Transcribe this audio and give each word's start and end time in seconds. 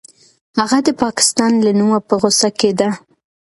هغه 0.59 0.77
د 0.87 0.89
پاکستان 1.03 1.51
له 1.65 1.71
نومه 1.79 1.99
په 2.07 2.13
غوسه 2.21 2.49
کېده. 2.59 2.89